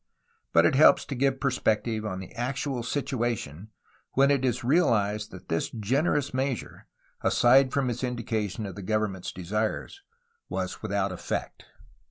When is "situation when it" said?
2.81-4.43